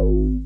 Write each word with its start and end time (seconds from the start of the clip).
Oh. 0.00 0.37